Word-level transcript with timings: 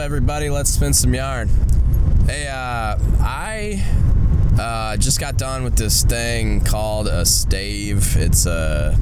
Everybody? 0.00 0.48
Let's 0.48 0.70
spin 0.70 0.92
some 0.92 1.12
yarn. 1.12 1.48
Hey, 2.26 2.46
uh, 2.46 2.96
I 3.20 3.84
uh, 4.58 4.96
just 4.96 5.18
got 5.18 5.36
done 5.36 5.64
with 5.64 5.76
this 5.76 6.04
thing 6.04 6.64
called 6.64 7.08
a 7.08 7.22
STAV. 7.22 8.16
It's 8.16 8.46
a 8.46 8.96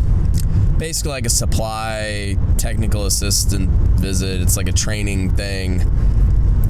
basically 0.78 1.10
like 1.10 1.26
a 1.26 1.30
supply 1.30 2.36
technical 2.56 3.04
assistant 3.04 3.68
visit. 4.00 4.40
It's 4.40 4.56
like 4.56 4.68
a 4.68 4.72
training 4.72 5.36
thing 5.36 5.82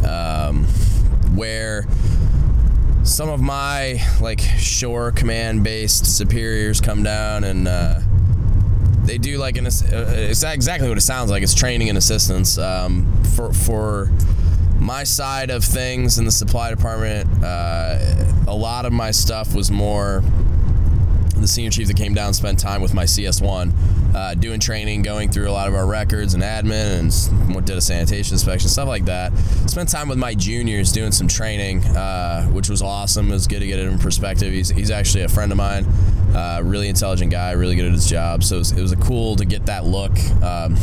um, 0.09 0.65
where 1.35 1.87
some 3.05 3.29
of 3.29 3.41
my 3.41 4.03
like 4.21 4.41
shore 4.41 5.13
command 5.13 5.63
based 5.63 6.05
superiors 6.05 6.81
come 6.81 7.03
down 7.05 7.45
and 7.45 7.69
uh, 7.69 8.01
they 9.07 9.19
do 9.19 9.39
like 9.39 9.57
an 9.57 9.67
uh, 9.67 9.71
it's 9.71 10.43
exactly 10.43 10.89
what 10.89 10.99
it 10.99 11.03
sounds 11.03 11.31
like 11.31 11.43
it's 11.43 11.55
training 11.55 11.89
and 11.89 11.97
assistance 11.97 12.59
um, 12.59 13.23
for 13.35 13.53
for 13.53 14.11
my 14.79 15.05
side 15.05 15.51
of 15.51 15.65
things 15.65 16.19
in 16.19 16.25
the 16.25 16.31
supply 16.31 16.71
department 16.71 17.29
uh, 17.43 17.99
a 18.47 18.55
lot 18.55 18.85
of 18.85 18.93
my 18.93 19.11
stuff 19.11 19.55
was 19.55 19.71
more 19.71 20.23
the 21.37 21.47
senior 21.47 21.71
chief 21.71 21.87
that 21.87 21.97
came 21.97 22.15
down 22.15 22.35
spent 22.35 22.59
time 22.59 22.83
with 22.83 22.95
my 22.95 23.05
CS1 23.05 23.73
uh, 24.17 24.35
doing 24.35 24.59
training, 24.59 25.03
going 25.03 25.31
through 25.31 25.49
a 25.49 25.53
lot 25.53 25.69
of 25.69 25.75
our 25.75 25.87
records 25.87 26.33
and 26.33 26.43
admin, 26.43 27.01
and 27.01 27.67
did 27.67 27.77
a 27.77 27.81
sanitation 27.81 28.35
inspection, 28.35 28.69
stuff 28.69 28.89
like 28.89 29.05
that. 29.05 29.37
Spent 29.67 29.91
time 29.91 30.09
with 30.09 30.17
my 30.17 30.35
juniors 30.35 30.91
doing 30.91 31.13
some 31.13 31.29
training, 31.29 31.85
uh, 31.85 32.47
which 32.47 32.71
was 32.71 32.81
awesome. 32.81 33.29
It 33.29 33.35
was 33.35 33.47
good 33.47 33.61
to 33.61 33.67
get 33.67 33.79
it 33.79 33.87
in 33.87 33.99
perspective. 33.99 34.53
He's, 34.53 34.71
he's 34.71 34.91
actually 34.91 35.25
a 35.25 35.29
friend 35.29 35.53
of 35.53 35.59
mine, 35.59 35.85
uh, 36.37 36.61
really 36.63 36.89
intelligent 36.89 37.31
guy, 37.33 37.53
really 37.53 37.77
good 37.77 37.87
at 37.87 37.93
his 37.93 38.09
job. 38.09 38.45
So 38.45 38.57
it 38.57 38.59
was, 38.59 38.73
it 38.73 38.83
was 38.83 38.95
cool 38.97 39.37
to 39.37 39.47
get 39.47 39.67
that 39.67 39.87
look 39.87 40.13
um, 40.43 40.77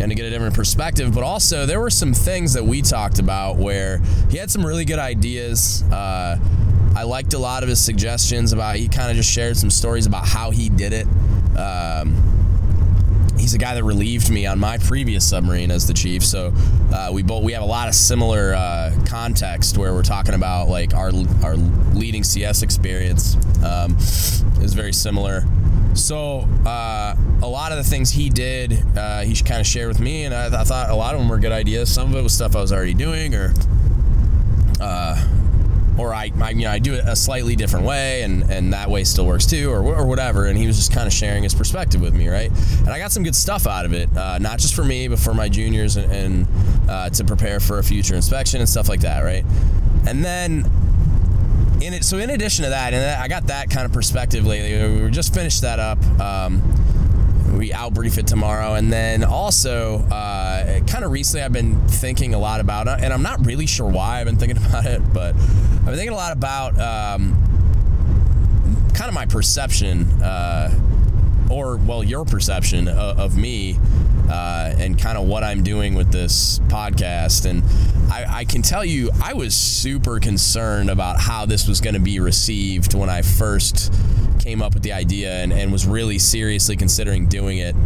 and 0.00 0.10
to 0.10 0.14
get 0.14 0.26
a 0.26 0.30
different 0.30 0.54
perspective. 0.54 1.14
But 1.14 1.22
also, 1.22 1.64
there 1.64 1.80
were 1.80 1.90
some 1.90 2.12
things 2.12 2.54
that 2.54 2.64
we 2.64 2.82
talked 2.82 3.20
about 3.20 3.56
where 3.56 3.98
he 4.30 4.38
had 4.38 4.50
some 4.50 4.66
really 4.66 4.84
good 4.84 4.98
ideas. 4.98 5.84
Uh, 5.92 6.38
I 6.96 7.04
liked 7.04 7.34
a 7.34 7.38
lot 7.38 7.62
of 7.62 7.68
his 7.68 7.78
suggestions 7.78 8.52
about. 8.52 8.74
He 8.74 8.88
kind 8.88 9.10
of 9.10 9.16
just 9.16 9.30
shared 9.30 9.56
some 9.56 9.70
stories 9.70 10.06
about 10.06 10.26
how 10.26 10.50
he 10.50 10.68
did 10.68 10.92
it. 10.92 11.06
Um, 11.56 12.33
he's 13.38 13.54
a 13.54 13.58
guy 13.58 13.74
that 13.74 13.84
relieved 13.84 14.30
me 14.30 14.46
on 14.46 14.58
my 14.58 14.78
previous 14.78 15.28
submarine 15.28 15.70
as 15.70 15.86
the 15.86 15.94
chief. 15.94 16.24
So 16.24 16.52
uh, 16.92 17.10
we 17.12 17.22
both 17.22 17.42
we 17.42 17.52
have 17.52 17.62
a 17.62 17.66
lot 17.66 17.88
of 17.88 17.94
similar 17.94 18.54
uh, 18.54 18.94
context 19.06 19.78
where 19.78 19.92
we're 19.94 20.02
talking 20.02 20.34
about 20.34 20.68
like 20.68 20.94
our 20.94 21.10
our 21.42 21.56
leading 21.94 22.24
CS 22.24 22.62
experience 22.62 23.36
um, 23.64 23.96
is 24.62 24.74
very 24.74 24.92
similar. 24.92 25.44
So 25.94 26.48
uh, 26.66 27.14
a 27.42 27.46
lot 27.46 27.70
of 27.70 27.78
the 27.78 27.84
things 27.84 28.10
he 28.10 28.28
did, 28.28 28.84
uh, 28.96 29.20
he 29.20 29.34
kind 29.42 29.60
of 29.60 29.66
shared 29.66 29.88
with 29.88 30.00
me, 30.00 30.24
and 30.24 30.34
I, 30.34 30.46
I, 30.46 30.64
thought 30.64 30.90
a 30.90 30.94
lot 30.94 31.14
of 31.14 31.20
them 31.20 31.28
were 31.28 31.38
good 31.38 31.52
ideas. 31.52 31.92
Some 31.92 32.10
of 32.10 32.16
it 32.16 32.22
was 32.22 32.34
stuff 32.34 32.56
I 32.56 32.60
was 32.60 32.72
already 32.72 32.94
doing, 32.94 33.32
or 33.34 33.54
uh, 34.80 35.24
or 35.98 36.12
I, 36.12 36.32
I, 36.40 36.50
you 36.50 36.64
know 36.64 36.70
I 36.70 36.78
do 36.78 36.94
it 36.94 37.04
a 37.06 37.16
slightly 37.16 37.56
different 37.56 37.86
way 37.86 38.22
and 38.22 38.50
and 38.50 38.72
that 38.72 38.90
way 38.90 39.04
still 39.04 39.26
works 39.26 39.46
too 39.46 39.70
or, 39.70 39.80
or 39.94 40.06
whatever. 40.06 40.46
And 40.46 40.58
he 40.58 40.66
was 40.66 40.76
just 40.76 40.92
kind 40.92 41.06
of 41.06 41.12
sharing 41.12 41.42
his 41.42 41.54
perspective 41.54 42.00
with 42.00 42.14
me 42.14 42.28
right? 42.28 42.50
And 42.78 42.88
I 42.90 42.98
got 42.98 43.12
some 43.12 43.22
good 43.22 43.36
stuff 43.36 43.66
out 43.66 43.84
of 43.84 43.92
it 43.92 44.14
uh, 44.16 44.38
not 44.38 44.58
just 44.58 44.74
for 44.74 44.84
me 44.84 45.08
but 45.08 45.18
for 45.18 45.34
my 45.34 45.48
juniors 45.48 45.96
and, 45.96 46.12
and 46.12 46.90
uh, 46.90 47.10
to 47.10 47.24
prepare 47.24 47.60
for 47.60 47.78
a 47.78 47.84
future 47.84 48.14
inspection 48.14 48.60
and 48.60 48.68
stuff 48.68 48.88
like 48.88 49.00
that 49.00 49.22
right? 49.22 49.44
And 50.06 50.24
then 50.24 50.70
in 51.80 51.94
it 51.94 52.04
so 52.04 52.18
in 52.18 52.30
addition 52.30 52.64
to 52.64 52.70
that 52.70 52.94
and 52.94 53.20
I 53.20 53.28
got 53.28 53.46
that 53.48 53.70
kind 53.70 53.84
of 53.84 53.92
perspective 53.92 54.46
lately. 54.46 55.02
We 55.02 55.10
just 55.10 55.34
finished 55.34 55.62
that 55.62 55.78
up 55.78 55.98
um, 56.20 56.62
we 57.52 57.70
outbrief 57.70 58.18
it 58.18 58.26
tomorrow. 58.26 58.74
And 58.74 58.92
then 58.92 59.24
also, 59.24 59.98
uh, 60.10 60.80
kind 60.86 61.04
of 61.04 61.10
recently, 61.10 61.42
I've 61.42 61.52
been 61.52 61.86
thinking 61.88 62.34
a 62.34 62.38
lot 62.38 62.60
about 62.60 62.86
it, 62.86 63.04
and 63.04 63.12
I'm 63.12 63.22
not 63.22 63.44
really 63.46 63.66
sure 63.66 63.88
why 63.88 64.20
I've 64.20 64.26
been 64.26 64.36
thinking 64.36 64.56
about 64.66 64.86
it, 64.86 65.00
but 65.12 65.34
I've 65.34 65.84
been 65.86 65.96
thinking 65.96 66.12
a 66.12 66.16
lot 66.16 66.32
about 66.32 66.78
um, 66.80 67.34
kind 68.94 69.08
of 69.08 69.14
my 69.14 69.26
perception, 69.26 70.04
uh, 70.22 70.70
or 71.50 71.76
well, 71.76 72.02
your 72.02 72.24
perception 72.24 72.88
of, 72.88 73.18
of 73.18 73.36
me. 73.36 73.78
Uh, 74.28 74.74
and 74.78 74.98
kind 74.98 75.18
of 75.18 75.26
what 75.26 75.44
I'm 75.44 75.62
doing 75.62 75.94
with 75.94 76.10
this 76.10 76.58
podcast. 76.60 77.44
And 77.44 77.62
I, 78.10 78.40
I, 78.40 78.44
can 78.44 78.62
tell 78.62 78.84
you, 78.84 79.10
I 79.22 79.34
was 79.34 79.54
super 79.54 80.18
concerned 80.18 80.88
about 80.88 81.20
how 81.20 81.44
this 81.44 81.68
was 81.68 81.80
going 81.80 81.94
to 81.94 82.00
be 82.00 82.20
received 82.20 82.94
when 82.94 83.10
I 83.10 83.22
first 83.22 83.92
came 84.40 84.62
up 84.62 84.74
with 84.74 84.82
the 84.82 84.92
idea 84.92 85.32
and, 85.32 85.52
and 85.52 85.70
was 85.70 85.86
really 85.86 86.18
seriously 86.18 86.76
considering 86.76 87.26
doing 87.26 87.58
it. 87.58 87.76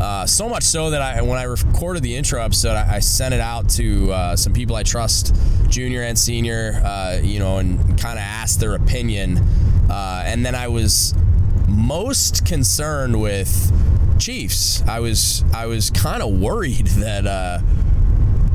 Uh, 0.00 0.26
so 0.26 0.48
much 0.48 0.62
so 0.62 0.90
that 0.90 1.00
I, 1.00 1.22
when 1.22 1.38
I 1.38 1.44
recorded 1.44 2.02
the 2.02 2.16
intro 2.16 2.42
episode, 2.42 2.76
I, 2.76 2.96
I 2.96 2.98
sent 2.98 3.32
it 3.32 3.40
out 3.40 3.68
to 3.70 4.12
uh, 4.12 4.36
some 4.36 4.52
people 4.52 4.76
I 4.76 4.82
trust, 4.82 5.34
junior 5.68 6.02
and 6.02 6.18
senior, 6.18 6.80
uh, 6.84 7.20
you 7.22 7.38
know, 7.38 7.58
and 7.58 7.78
kind 7.98 8.18
of 8.18 8.24
asked 8.24 8.60
their 8.60 8.74
opinion. 8.74 9.38
Uh, 9.90 10.22
and 10.26 10.44
then 10.44 10.54
I 10.54 10.68
was 10.68 11.14
most 11.68 12.44
concerned 12.44 13.20
with 13.20 13.72
Chiefs. 14.18 14.82
I 14.82 15.00
was 15.00 15.44
I 15.54 15.66
was 15.66 15.90
kind 15.90 16.22
of 16.22 16.38
worried 16.38 16.86
that 16.98 17.26
uh, 17.26 17.60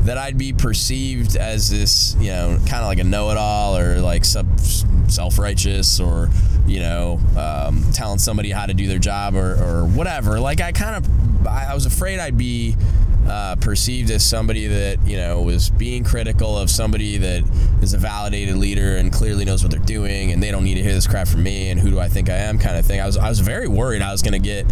that 0.03 0.17
I'd 0.17 0.37
be 0.37 0.53
perceived 0.53 1.35
as 1.35 1.69
this, 1.69 2.15
you 2.19 2.31
know, 2.31 2.57
kind 2.67 2.81
of 2.81 2.87
like 2.87 2.99
a 2.99 3.03
know-it-all 3.03 3.77
or 3.77 3.99
like 3.99 4.25
self-righteous 4.25 5.99
or 5.99 6.29
you 6.65 6.79
know 6.79 7.19
um, 7.37 7.83
telling 7.93 8.17
somebody 8.19 8.49
how 8.49 8.65
to 8.65 8.73
do 8.73 8.87
their 8.87 8.99
job 8.99 9.35
or, 9.35 9.55
or 9.63 9.85
whatever. 9.85 10.39
Like 10.39 10.61
I 10.61 10.71
kind 10.71 10.95
of 10.95 11.47
I 11.47 11.73
was 11.73 11.85
afraid 11.85 12.19
I'd 12.19 12.37
be 12.37 12.75
uh, 13.27 13.55
perceived 13.57 14.09
as 14.11 14.23
somebody 14.25 14.67
that 14.67 15.05
you 15.05 15.17
know 15.17 15.41
was 15.41 15.69
being 15.69 16.03
critical 16.03 16.57
of 16.57 16.69
somebody 16.69 17.17
that 17.17 17.43
is 17.81 17.93
a 17.93 17.97
validated 17.97 18.55
leader 18.57 18.97
and 18.97 19.11
clearly 19.11 19.45
knows 19.45 19.63
what 19.63 19.71
they're 19.71 19.79
doing 19.79 20.31
and 20.31 20.41
they 20.41 20.51
don't 20.51 20.63
need 20.63 20.75
to 20.75 20.83
hear 20.83 20.93
this 20.93 21.07
crap 21.07 21.27
from 21.27 21.43
me 21.43 21.69
and 21.69 21.79
who 21.79 21.89
do 21.91 21.99
I 21.99 22.07
think 22.07 22.29
I 22.29 22.37
am 22.37 22.57
kind 22.57 22.77
of 22.77 22.85
thing. 22.85 22.99
I 22.99 23.05
was 23.05 23.17
I 23.17 23.29
was 23.29 23.39
very 23.39 23.67
worried 23.67 24.01
I 24.01 24.11
was 24.11 24.21
going 24.21 24.33
to 24.33 24.39
get 24.39 24.65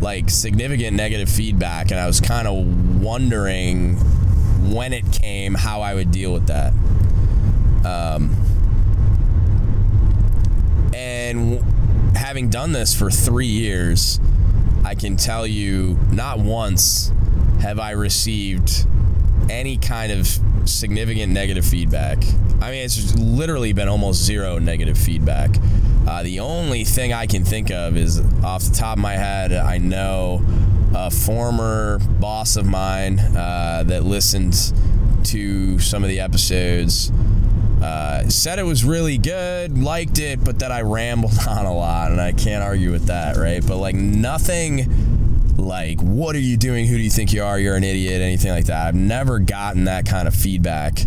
like 0.00 0.30
significant 0.30 0.96
negative 0.96 1.28
feedback 1.28 1.90
and 1.90 1.98
I 2.00 2.06
was 2.06 2.20
kind 2.20 2.46
of 2.46 3.02
wondering 3.02 3.96
when 4.72 4.92
it 4.92 5.10
came, 5.12 5.54
how 5.54 5.82
I 5.82 5.94
would 5.94 6.10
deal 6.10 6.32
with 6.32 6.46
that. 6.46 6.72
Um, 7.84 8.34
and 10.94 11.60
having 12.16 12.48
done 12.48 12.72
this 12.72 12.94
for 12.94 13.10
three 13.10 13.46
years, 13.46 14.20
I 14.84 14.94
can 14.94 15.16
tell 15.16 15.46
you 15.46 15.98
not 16.10 16.38
once 16.38 17.12
have 17.60 17.78
I 17.78 17.92
received 17.92 18.86
any 19.50 19.76
kind 19.76 20.12
of 20.12 20.28
significant 20.64 21.32
negative 21.32 21.64
feedback. 21.64 22.18
I 22.60 22.70
mean, 22.70 22.84
it's 22.84 23.14
literally 23.16 23.72
been 23.72 23.88
almost 23.88 24.22
zero 24.22 24.58
negative 24.58 24.96
feedback. 24.96 25.50
Uh, 26.06 26.22
the 26.22 26.40
only 26.40 26.84
thing 26.84 27.12
I 27.12 27.26
can 27.26 27.44
think 27.44 27.70
of 27.70 27.96
is 27.96 28.20
off 28.44 28.62
the 28.64 28.74
top 28.74 28.96
of 28.96 29.02
my 29.02 29.14
head, 29.14 29.52
I 29.52 29.78
know 29.78 30.44
a 30.94 31.10
former 31.10 31.98
boss 32.20 32.56
of 32.56 32.66
mine 32.66 33.18
uh, 33.18 33.84
that 33.86 34.04
listened 34.04 34.72
to 35.24 35.78
some 35.78 36.02
of 36.02 36.08
the 36.08 36.20
episodes 36.20 37.10
uh, 37.82 38.26
said 38.30 38.58
it 38.58 38.62
was 38.62 38.84
really 38.84 39.18
good, 39.18 39.76
liked 39.76 40.18
it, 40.18 40.42
but 40.42 40.60
that 40.60 40.72
I 40.72 40.80
rambled 40.80 41.38
on 41.48 41.66
a 41.66 41.74
lot, 41.74 42.12
and 42.12 42.20
I 42.20 42.32
can't 42.32 42.62
argue 42.62 42.90
with 42.90 43.06
that, 43.06 43.36
right? 43.36 43.64
But 43.66 43.76
like 43.76 43.94
nothing 43.94 45.54
like, 45.58 46.00
what 46.00 46.34
are 46.34 46.40
you 46.40 46.56
doing? 46.56 46.86
Who 46.86 46.96
do 46.96 47.02
you 47.02 47.10
think 47.10 47.32
you 47.32 47.42
are? 47.42 47.58
You're 47.58 47.76
an 47.76 47.84
idiot, 47.84 48.22
anything 48.22 48.52
like 48.52 48.66
that. 48.66 48.86
I've 48.86 48.94
never 48.94 49.38
gotten 49.38 49.84
that 49.84 50.06
kind 50.06 50.26
of 50.26 50.34
feedback, 50.34 50.98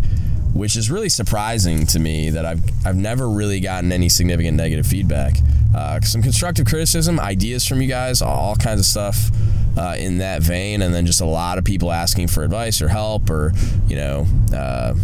which 0.58 0.74
is 0.74 0.90
really 0.90 1.08
surprising 1.08 1.86
to 1.86 2.00
me 2.00 2.30
that 2.30 2.44
I've, 2.44 2.60
I've 2.84 2.96
never 2.96 3.30
really 3.30 3.60
gotten 3.60 3.92
any 3.92 4.08
significant 4.08 4.56
negative 4.56 4.86
feedback. 4.86 5.34
Uh, 5.72 6.00
some 6.00 6.20
constructive 6.20 6.66
criticism, 6.66 7.20
ideas 7.20 7.64
from 7.64 7.80
you 7.80 7.86
guys, 7.86 8.20
all 8.20 8.56
kinds 8.56 8.80
of 8.80 8.86
stuff 8.86 9.30
uh, 9.78 9.94
in 9.96 10.18
that 10.18 10.42
vein, 10.42 10.82
and 10.82 10.92
then 10.92 11.06
just 11.06 11.20
a 11.20 11.26
lot 11.26 11.58
of 11.58 11.64
people 11.64 11.92
asking 11.92 12.26
for 12.26 12.42
advice 12.42 12.82
or 12.82 12.88
help 12.88 13.30
or 13.30 13.52
you 13.86 13.96
know. 13.96 14.26
Uh, 14.52 14.94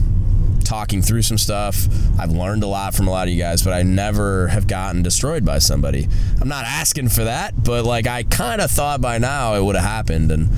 talking 0.65 1.03
through 1.03 1.21
some 1.21 1.37
stuff. 1.37 1.87
I've 2.19 2.33
learned 2.33 2.62
a 2.62 2.67
lot 2.67 2.95
from 2.95 3.06
a 3.06 3.11
lot 3.11 3.29
of 3.29 3.35
you 3.35 3.39
guys, 3.39 3.62
but 3.62 3.75
I 3.75 3.83
never 3.83 4.49
have 4.49 4.67
gotten 4.67 5.03
destroyed 5.03 5.45
by 5.45 5.59
somebody. 5.59 6.09
I'm 6.41 6.49
not 6.49 6.65
asking 6.65 7.11
for 7.11 7.25
that, 7.25 7.53
but 7.62 7.85
like 7.85 8.06
I 8.06 8.23
kind 8.23 8.62
of 8.62 8.71
thought 8.71 9.03
by 9.03 9.19
now 9.19 9.55
it 9.56 9.62
would 9.62 9.77
have 9.77 9.85
happened, 9.85 10.33
and 10.33 10.49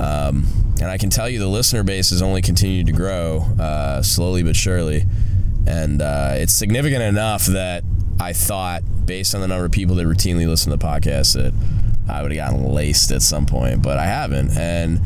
um, 0.00 0.46
and 0.80 0.90
I 0.90 0.98
can 0.98 1.10
tell 1.10 1.28
you 1.28 1.38
the 1.38 1.46
listener 1.46 1.82
base 1.82 2.10
has 2.10 2.22
only 2.22 2.42
continued 2.42 2.86
to 2.86 2.92
grow 2.92 3.46
uh, 3.58 4.02
slowly 4.02 4.42
but 4.42 4.56
surely, 4.56 5.04
and 5.66 6.02
uh, 6.02 6.32
it's 6.34 6.52
significant 6.52 7.02
enough 7.02 7.46
that 7.46 7.82
I 8.20 8.32
thought, 8.32 8.82
based 9.04 9.34
on 9.34 9.40
the 9.40 9.48
number 9.48 9.64
of 9.64 9.72
people 9.72 9.96
that 9.96 10.06
routinely 10.06 10.46
listen 10.46 10.70
to 10.70 10.76
the 10.76 10.84
podcast, 10.84 11.34
that 11.34 11.52
I 12.08 12.22
would 12.22 12.32
have 12.32 12.50
gotten 12.50 12.72
laced 12.72 13.10
at 13.10 13.22
some 13.22 13.46
point, 13.46 13.82
but 13.82 13.98
I 13.98 14.04
haven't. 14.04 14.56
And 14.56 15.00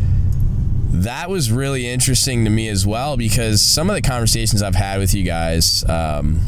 that 0.93 1.31
was 1.31 1.51
really 1.51 1.87
interesting 1.87 2.45
to 2.45 2.51
me 2.51 2.69
as 2.69 2.87
well 2.87 3.17
because 3.17 3.63
some 3.63 3.89
of 3.89 3.97
the 3.97 4.03
conversations 4.03 4.63
I've 4.63 4.75
had 4.75 4.99
with 4.99 5.15
you 5.15 5.25
guys, 5.25 5.89
um, 5.89 6.41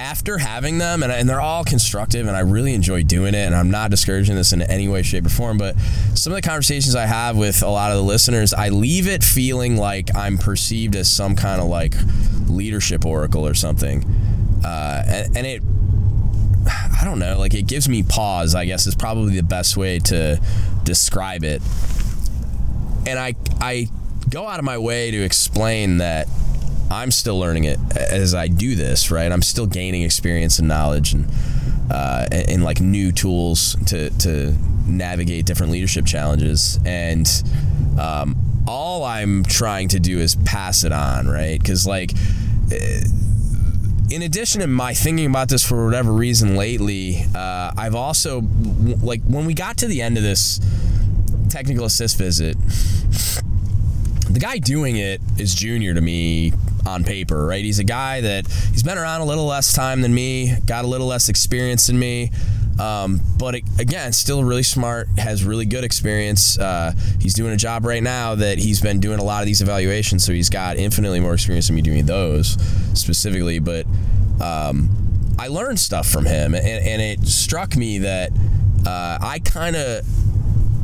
after 0.00 0.38
having 0.38 0.78
them, 0.78 1.02
and, 1.02 1.12
and 1.12 1.28
they're 1.28 1.40
all 1.40 1.62
constructive, 1.62 2.26
and 2.26 2.34
I 2.34 2.40
really 2.40 2.72
enjoy 2.72 3.02
doing 3.02 3.34
it, 3.34 3.44
and 3.46 3.54
I'm 3.54 3.70
not 3.70 3.90
discouraging 3.90 4.34
this 4.34 4.52
in 4.52 4.62
any 4.62 4.88
way, 4.88 5.02
shape, 5.02 5.26
or 5.26 5.28
form. 5.28 5.58
But 5.58 5.78
some 6.14 6.32
of 6.32 6.36
the 6.36 6.42
conversations 6.42 6.96
I 6.96 7.04
have 7.04 7.36
with 7.36 7.62
a 7.62 7.68
lot 7.68 7.90
of 7.90 7.98
the 7.98 8.02
listeners, 8.02 8.54
I 8.54 8.70
leave 8.70 9.06
it 9.06 9.22
feeling 9.22 9.76
like 9.76 10.16
I'm 10.16 10.38
perceived 10.38 10.96
as 10.96 11.10
some 11.10 11.36
kind 11.36 11.60
of 11.60 11.68
like 11.68 11.94
leadership 12.48 13.04
oracle 13.04 13.46
or 13.46 13.54
something, 13.54 14.04
uh, 14.64 15.04
and, 15.06 15.36
and 15.36 15.46
it. 15.46 15.62
I 16.66 17.04
don't 17.04 17.18
know, 17.18 17.38
like 17.38 17.54
it 17.54 17.66
gives 17.66 17.88
me 17.88 18.02
pause, 18.02 18.54
I 18.54 18.66
guess 18.66 18.86
is 18.86 18.94
probably 18.94 19.34
the 19.34 19.42
best 19.42 19.76
way 19.76 19.98
to 20.00 20.40
describe 20.84 21.42
it. 21.42 21.62
And 23.06 23.18
I 23.18 23.34
I 23.60 23.88
go 24.28 24.46
out 24.46 24.58
of 24.58 24.64
my 24.64 24.76
way 24.76 25.10
to 25.10 25.22
explain 25.22 25.98
that 25.98 26.28
I'm 26.90 27.10
still 27.10 27.38
learning 27.38 27.64
it 27.64 27.78
as 27.96 28.34
I 28.34 28.48
do 28.48 28.74
this, 28.74 29.10
right? 29.10 29.30
I'm 29.30 29.42
still 29.42 29.66
gaining 29.66 30.02
experience 30.02 30.58
and 30.58 30.68
knowledge 30.68 31.12
and 31.12 31.26
uh, 31.90 32.26
and, 32.30 32.62
like 32.62 32.80
new 32.80 33.12
tools 33.12 33.76
to 33.86 34.10
to 34.10 34.54
navigate 34.86 35.46
different 35.46 35.72
leadership 35.72 36.06
challenges. 36.06 36.78
And 36.84 37.26
um, 38.00 38.36
all 38.66 39.04
I'm 39.04 39.44
trying 39.44 39.88
to 39.88 40.00
do 40.00 40.18
is 40.18 40.36
pass 40.36 40.84
it 40.84 40.92
on, 40.92 41.28
right? 41.28 41.58
Because 41.58 41.86
like. 41.86 42.12
Eh, 42.72 43.02
in 44.10 44.22
addition 44.22 44.60
to 44.60 44.66
my 44.66 44.92
thinking 44.92 45.26
about 45.26 45.48
this 45.48 45.64
for 45.64 45.84
whatever 45.84 46.12
reason 46.12 46.56
lately, 46.56 47.24
uh, 47.32 47.70
I've 47.76 47.94
also 47.94 48.42
like 49.02 49.22
when 49.22 49.46
we 49.46 49.54
got 49.54 49.76
to 49.78 49.86
the 49.86 50.02
end 50.02 50.16
of 50.16 50.24
this 50.24 50.60
technical 51.48 51.84
assist 51.84 52.18
visit, 52.18 52.56
the 54.32 54.40
guy 54.40 54.58
doing 54.58 54.96
it 54.96 55.20
is 55.38 55.54
junior 55.54 55.94
to 55.94 56.00
me 56.00 56.52
on 56.86 57.04
paper, 57.04 57.46
right? 57.46 57.64
He's 57.64 57.78
a 57.78 57.84
guy 57.84 58.20
that 58.20 58.46
he's 58.72 58.82
been 58.82 58.98
around 58.98 59.20
a 59.22 59.24
little 59.24 59.46
less 59.46 59.72
time 59.72 60.00
than 60.02 60.14
me, 60.14 60.54
got 60.66 60.84
a 60.84 60.88
little 60.88 61.06
less 61.06 61.28
experience 61.28 61.88
than 61.88 61.98
me. 61.98 62.30
Um, 62.78 63.20
but 63.38 63.56
it, 63.56 63.64
again, 63.78 64.12
still 64.12 64.42
really 64.42 64.62
smart, 64.62 65.08
has 65.18 65.44
really 65.44 65.66
good 65.66 65.84
experience. 65.84 66.58
Uh, 66.58 66.92
he's 67.20 67.34
doing 67.34 67.52
a 67.52 67.56
job 67.56 67.84
right 67.84 68.02
now 68.02 68.34
that 68.36 68.58
he's 68.58 68.80
been 68.80 69.00
doing 69.00 69.18
a 69.18 69.24
lot 69.24 69.42
of 69.42 69.46
these 69.46 69.60
evaluations, 69.60 70.24
so 70.24 70.32
he's 70.32 70.48
got 70.48 70.78
infinitely 70.78 71.20
more 71.20 71.34
experience 71.34 71.66
than 71.66 71.76
me 71.76 71.82
doing 71.82 72.06
those 72.06 72.56
specifically. 72.98 73.58
But 73.58 73.84
um, 74.40 74.88
I 75.38 75.48
learned 75.48 75.78
stuff 75.78 76.08
from 76.08 76.24
him, 76.24 76.54
and, 76.54 76.64
and 76.64 77.02
it 77.02 77.26
struck 77.26 77.76
me 77.76 77.98
that 77.98 78.32
uh, 78.86 79.18
I 79.20 79.40
kind 79.44 79.76
of 79.76 80.06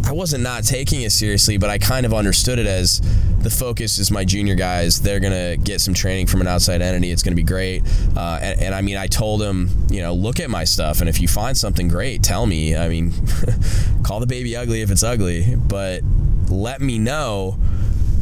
I 0.07 0.13
wasn't 0.13 0.45
not 0.45 0.63
taking 0.63 1.03
it 1.03 1.11
seriously, 1.11 1.57
but 1.57 1.69
I 1.69 1.79
kind 1.79 2.07
of 2.07 2.15
understood 2.15 2.61
it 2.61 2.67
as 2.67 3.01
the 3.47 3.51
focus 3.51 4.01
is 4.01 4.11
my 4.11 4.25
junior 4.25 4.57
guys. 4.57 5.01
They're 5.01 5.21
gonna 5.21 5.57
get 5.57 5.81
some 5.81 5.95
training 5.95 6.27
from 6.27 6.41
an 6.41 6.49
outside 6.49 6.83
entity. 6.83 7.13
It's 7.13 7.23
gonna 7.23 7.37
be 7.37 7.45
great. 7.45 7.85
Uh, 8.17 8.41
and, 8.43 8.61
and, 8.61 8.75
I 8.75 8.83
mean, 8.83 8.97
I 8.97 9.07
told 9.07 9.41
him, 9.41 9.71
you 9.89 10.03
know, 10.03 10.15
look 10.15 10.41
at 10.41 10.51
my 10.51 10.65
stuff, 10.65 10.99
and 10.99 11.09
if 11.09 11.21
you 11.21 11.29
find 11.29 11.57
something 11.57 11.87
great, 11.87 12.25
tell 12.25 12.45
me. 12.45 12.75
I 12.77 12.89
mean, 12.89 13.13
call 14.03 14.19
the 14.19 14.27
baby 14.27 14.57
ugly 14.57 14.83
if 14.83 14.91
it's 14.91 15.05
ugly, 15.05 15.55
but 15.55 16.03
let 16.49 16.81
me 16.81 16.99
know. 16.99 17.57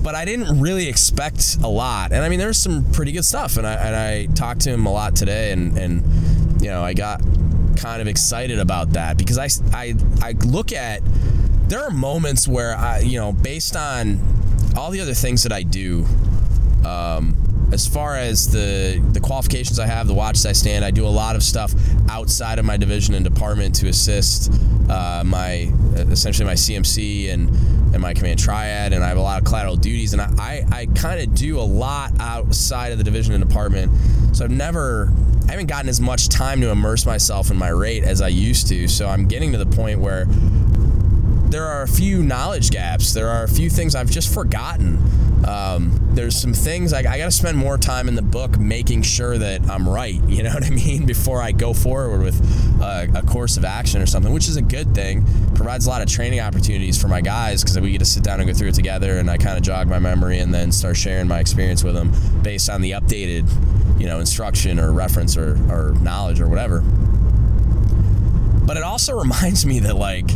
But 0.03 0.15
I 0.15 0.27
didn't 0.27 0.61
really 0.61 0.89
expect 0.89 1.57
a 1.63 1.69
lot, 1.69 2.13
and 2.13 2.23
I 2.23 2.29
mean, 2.29 2.39
there's 2.39 2.59
some 2.59 2.85
pretty 2.93 3.13
good 3.13 3.25
stuff, 3.25 3.57
and 3.57 3.67
I 3.67 3.75
and 3.77 3.97
I 3.97 4.27
talked 4.35 4.61
to 4.63 4.71
him 4.71 4.85
a 4.85 4.93
lot 4.93 5.17
today, 5.17 5.53
and 5.53 5.79
and 5.79 6.61
you 6.61 6.69
know, 6.69 6.85
I 6.85 6.93
got 6.93 7.23
kind 7.77 8.03
of 8.03 8.09
excited 8.09 8.59
about 8.59 8.91
that 8.91 9.17
because 9.17 9.39
I 9.39 9.49
I 9.73 9.95
I 10.21 10.33
look 10.45 10.73
at 10.73 11.01
there 11.69 11.81
are 11.81 11.91
moments 11.91 12.47
where 12.47 12.77
I, 12.77 12.99
you 13.01 13.19
know, 13.19 13.33
based 13.33 13.75
on 13.75 14.34
all 14.77 14.91
the 14.91 15.01
other 15.01 15.15
things 15.15 15.43
that 15.43 15.53
I 15.53 15.63
do, 15.63 16.07
um, 16.85 17.37
as 17.73 17.87
far 17.87 18.17
as 18.17 18.51
the 18.51 19.03
the 19.13 19.21
qualifications 19.21 19.79
I 19.79 19.87
have, 19.87 20.07
the 20.07 20.15
watches 20.15 20.47
I 20.47 20.53
stand, 20.53 20.85
I 20.85 20.91
do 20.91 21.07
a 21.07 21.09
lot 21.09 21.37
of 21.37 21.43
stuff 21.43 21.75
outside 22.09 22.59
of 22.59 22.65
my 22.65 22.77
division 22.77 23.15
and 23.15 23.25
department 23.25 23.75
to 23.77 23.89
assist 23.89 24.53
uh, 24.89 25.23
my 25.25 25.73
essentially 25.95 26.47
my 26.47 26.55
CMC 26.55 27.33
and 27.33 27.49
and 27.95 28.01
my 28.01 28.13
command 28.13 28.39
triad, 28.39 28.93
and 28.93 29.05
I 29.05 29.09
have 29.09 29.17
a 29.17 29.23
lot 29.23 29.39
of 29.39 29.45
collateral 29.45 29.77
duties, 29.77 30.13
and 30.13 30.23
I 30.23 30.29
I, 30.39 30.65
I 30.71 30.87
kind 30.87 31.21
of 31.21 31.35
do 31.35 31.59
a 31.59 31.63
lot 31.63 32.13
outside 32.21 32.93
of 32.93 32.99
the 32.99 33.05
division 33.05 33.35
and 33.35 33.47
department. 33.47 33.93
So 34.33 34.45
I've 34.45 34.51
never 34.51 35.13
I 35.49 35.53
haven't 35.53 35.67
gotten 35.67 35.89
as 35.89 36.01
much 36.01 36.29
time 36.29 36.61
to 36.63 36.71
immerse 36.71 37.07
myself 37.07 37.51
in 37.51 37.57
my 37.57 37.69
rate 37.69 38.03
as 38.03 38.23
I 38.23 38.29
used 38.29 38.69
to. 38.69 38.89
So 38.89 39.09
I'm 39.09 39.27
getting 39.27 39.53
to 39.53 39.59
the 39.59 39.67
point 39.67 40.01
where 40.01 40.27
there 41.47 41.67
are 41.67 41.83
a 41.83 41.89
few 41.89 42.23
knowledge 42.23 42.71
gaps. 42.71 43.13
There 43.13 43.29
are 43.29 43.45
a 43.45 43.49
few 43.49 43.71
things 43.71 43.95
I've 43.95 44.11
just 44.11 44.33
forgotten. 44.33 44.99
Um, 45.47 45.93
there's 46.15 46.37
some 46.37 46.55
things 46.55 46.93
I, 46.93 47.01
I 47.01 47.19
got 47.19 47.27
to 47.27 47.31
spend 47.31 47.59
more 47.59 47.77
time 47.77 48.09
in 48.09 48.15
the 48.15 48.23
book 48.23 48.59
making 48.59 49.03
sure 49.03 49.37
that 49.37 49.69
I'm 49.69 49.89
right. 49.89 50.21
You 50.35 50.43
know 50.43 50.55
what 50.55 50.65
I 50.65 50.71
mean? 50.71 51.07
Before 51.07 51.41
I 51.41 51.53
go 51.53 51.73
forward 51.73 52.23
with 52.23 52.41
a, 52.83 53.09
a 53.15 53.23
course 53.23 53.57
of 53.57 53.65
action 53.65 54.03
or 54.03 54.07
something, 54.07 54.33
which 54.33 54.49
is 54.49 54.57
a 54.57 54.63
good 54.63 54.95
thing. 54.95 55.25
Provides 55.55 55.87
a 55.87 55.91
lot 55.91 56.03
of 56.03 56.09
training 56.09 56.41
opportunities 56.41 57.01
for 57.01 57.07
my 57.07 57.21
guys 57.21 57.63
because 57.63 57.79
we 57.79 57.93
get 57.93 58.01
to 58.01 58.05
sit 58.05 58.25
down 58.25 58.41
and 58.41 58.49
go 58.49 58.55
through 58.55 58.69
it 58.69 58.75
together, 58.75 59.19
and 59.19 59.31
I 59.31 59.37
kind 59.39 59.57
of 59.57 59.63
jog 59.63 59.87
my 59.87 60.01
memory 60.01 60.41
and 60.41 60.53
then 60.53 60.73
start 60.73 60.97
sharing 60.97 61.29
my 61.29 61.39
experience 61.39 61.85
with 61.85 61.95
them 61.95 62.11
based 62.43 62.69
on 62.69 62.81
the 62.81 62.93
updated, 62.93 63.49
you 64.01 64.07
know, 64.07 64.19
instruction 64.19 64.81
or 64.81 64.93
reference 64.93 65.37
or, 65.37 65.53
or 65.71 65.93
knowledge 66.01 66.41
or 66.41 66.49
whatever. 66.49 66.81
But 68.67 68.77
it 68.77 68.83
also 68.83 69.15
reminds 69.21 69.65
me 69.65 69.79
that 69.81 69.95
like 69.95 70.31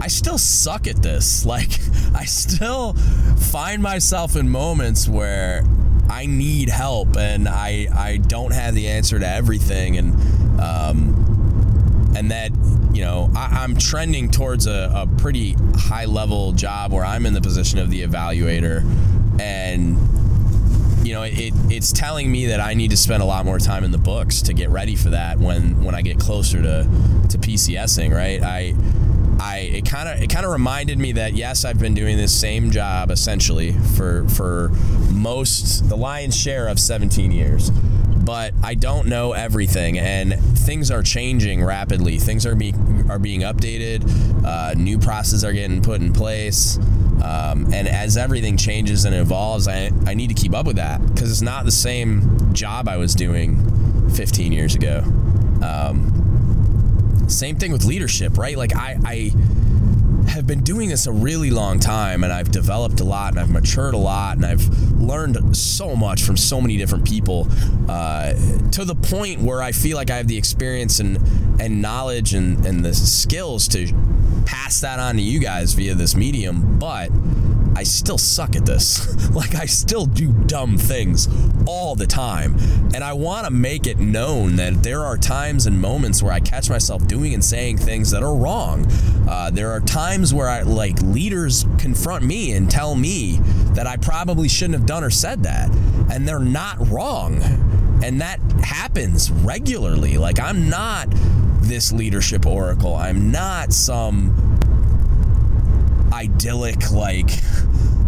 I 0.00 0.08
still 0.08 0.38
suck 0.38 0.86
at 0.86 1.02
this. 1.02 1.44
Like, 1.48 1.80
I 2.14 2.24
still 2.24 2.92
find 2.92 3.82
myself 3.82 4.36
in 4.36 4.48
moments 4.48 5.08
where 5.08 5.64
I 6.10 6.26
need 6.26 6.68
help 6.68 7.16
and 7.16 7.48
I, 7.48 7.88
I 7.94 8.16
don't 8.18 8.52
have 8.52 8.74
the 8.74 8.88
answer 8.88 9.18
to 9.18 9.26
everything. 9.26 9.96
And, 9.96 10.60
um, 10.60 12.12
and 12.16 12.30
that, 12.30 12.50
you 12.92 13.02
know, 13.02 13.30
I, 13.34 13.64
am 13.64 13.76
trending 13.76 14.30
towards 14.30 14.66
a, 14.66 14.90
a 14.94 15.06
pretty 15.18 15.54
high 15.74 16.04
level 16.04 16.52
job 16.52 16.92
where 16.92 17.04
I'm 17.04 17.26
in 17.26 17.34
the 17.34 17.40
position 17.40 17.78
of 17.78 17.90
the 17.90 18.02
evaluator. 18.02 18.82
And, 19.40 19.96
you 21.06 21.14
know, 21.14 21.22
it, 21.22 21.52
it's 21.70 21.92
telling 21.92 22.30
me 22.30 22.46
that 22.46 22.60
I 22.60 22.74
need 22.74 22.90
to 22.90 22.96
spend 22.96 23.22
a 23.22 23.26
lot 23.26 23.44
more 23.44 23.58
time 23.58 23.84
in 23.84 23.90
the 23.90 23.98
books 23.98 24.42
to 24.42 24.54
get 24.54 24.70
ready 24.70 24.96
for 24.96 25.10
that 25.10 25.38
when, 25.38 25.82
when 25.82 25.94
I 25.94 26.02
get 26.02 26.18
closer 26.18 26.60
to, 26.60 26.88
to 27.30 27.38
PCSing, 27.38 28.14
right? 28.14 28.42
I, 28.42 28.74
I 29.40 29.58
it 29.58 29.84
kind 29.84 30.08
of 30.08 30.22
it 30.22 30.30
kind 30.30 30.44
of 30.44 30.52
reminded 30.52 30.98
me 30.98 31.12
that 31.12 31.34
yes, 31.34 31.64
I've 31.64 31.78
been 31.78 31.94
doing 31.94 32.16
this 32.16 32.38
same 32.38 32.70
job 32.70 33.10
essentially 33.10 33.72
for 33.72 34.28
for 34.28 34.70
most 35.10 35.88
the 35.88 35.96
lion's 35.96 36.36
share 36.36 36.68
of 36.68 36.78
17 36.78 37.30
years. 37.30 37.70
But 37.70 38.52
I 38.62 38.74
don't 38.74 39.06
know 39.06 39.32
everything, 39.32 39.98
and 39.98 40.34
things 40.58 40.90
are 40.90 41.02
changing 41.02 41.64
rapidly. 41.64 42.18
Things 42.18 42.44
are 42.44 42.54
being 42.54 43.10
are 43.10 43.18
being 43.18 43.40
updated. 43.40 44.44
Uh, 44.44 44.74
new 44.74 44.98
processes 44.98 45.44
are 45.44 45.52
getting 45.52 45.80
put 45.80 46.02
in 46.02 46.12
place, 46.12 46.76
um, 47.22 47.72
and 47.72 47.88
as 47.88 48.18
everything 48.18 48.58
changes 48.58 49.06
and 49.06 49.14
evolves, 49.14 49.66
I 49.66 49.90
I 50.06 50.12
need 50.12 50.28
to 50.28 50.34
keep 50.34 50.54
up 50.54 50.66
with 50.66 50.76
that 50.76 51.00
because 51.06 51.30
it's 51.30 51.40
not 51.40 51.64
the 51.64 51.72
same 51.72 52.52
job 52.52 52.86
I 52.86 52.98
was 52.98 53.14
doing 53.14 54.10
15 54.10 54.52
years 54.52 54.74
ago. 54.74 55.02
Um, 55.62 56.27
same 57.28 57.56
thing 57.56 57.72
with 57.72 57.84
leadership, 57.84 58.38
right? 58.38 58.56
Like 58.56 58.74
I, 58.74 58.98
I 59.04 59.32
have 60.28 60.46
been 60.46 60.62
doing 60.62 60.88
this 60.88 61.06
a 61.06 61.12
really 61.12 61.50
long 61.50 61.80
time 61.80 62.22
and 62.22 62.32
I've 62.32 62.50
developed 62.50 63.00
a 63.00 63.04
lot 63.04 63.32
and 63.32 63.40
I've 63.40 63.50
matured 63.50 63.94
a 63.94 63.98
lot 63.98 64.36
and 64.36 64.44
I've 64.44 64.68
learned 65.00 65.56
so 65.56 65.96
much 65.96 66.22
from 66.22 66.36
so 66.36 66.60
many 66.60 66.76
different 66.76 67.06
people 67.06 67.48
uh, 67.88 68.34
to 68.72 68.84
the 68.84 68.94
point 68.94 69.40
where 69.40 69.62
I 69.62 69.72
feel 69.72 69.96
like 69.96 70.10
I 70.10 70.16
have 70.16 70.28
the 70.28 70.36
experience 70.36 71.00
and, 71.00 71.16
and 71.60 71.80
knowledge 71.80 72.34
and, 72.34 72.64
and 72.66 72.84
the 72.84 72.94
skills 72.94 73.68
to 73.68 73.92
pass 74.44 74.80
that 74.80 74.98
on 74.98 75.16
to 75.16 75.22
you 75.22 75.40
guys 75.40 75.72
via 75.72 75.94
this 75.94 76.14
medium. 76.14 76.78
But 76.78 77.10
I 77.76 77.82
still 77.84 78.18
suck 78.18 78.56
at 78.56 78.66
this. 78.66 79.30
like, 79.34 79.54
I 79.54 79.66
still 79.66 80.06
do 80.06 80.32
dumb 80.32 80.78
things 80.78 81.28
all 81.66 81.94
the 81.94 82.06
time. 82.06 82.56
And 82.94 83.04
I 83.04 83.12
want 83.12 83.46
to 83.46 83.52
make 83.52 83.86
it 83.86 83.98
known 83.98 84.56
that 84.56 84.82
there 84.82 85.04
are 85.04 85.16
times 85.16 85.66
and 85.66 85.80
moments 85.80 86.22
where 86.22 86.32
I 86.32 86.40
catch 86.40 86.68
myself 86.70 87.06
doing 87.06 87.34
and 87.34 87.44
saying 87.44 87.78
things 87.78 88.10
that 88.10 88.22
are 88.22 88.34
wrong. 88.34 88.86
Uh, 89.28 89.50
there 89.50 89.70
are 89.70 89.80
times 89.80 90.34
where 90.34 90.48
I, 90.48 90.62
like, 90.62 91.00
leaders 91.02 91.66
confront 91.78 92.24
me 92.24 92.52
and 92.52 92.70
tell 92.70 92.94
me 92.94 93.38
that 93.74 93.86
I 93.86 93.96
probably 93.96 94.48
shouldn't 94.48 94.74
have 94.74 94.86
done 94.86 95.04
or 95.04 95.10
said 95.10 95.42
that. 95.44 95.70
And 96.10 96.26
they're 96.26 96.38
not 96.38 96.88
wrong. 96.88 97.42
And 98.02 98.20
that 98.20 98.40
happens 98.62 99.30
regularly. 99.30 100.18
Like, 100.18 100.40
I'm 100.40 100.68
not 100.68 101.08
this 101.60 101.92
leadership 101.92 102.46
oracle. 102.46 102.94
I'm 102.94 103.30
not 103.30 103.72
some 103.72 104.58
idyllic, 106.12 106.90
like, 106.90 107.30